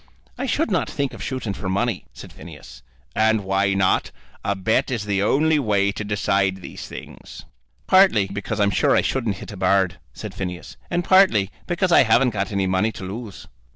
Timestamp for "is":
4.89-5.05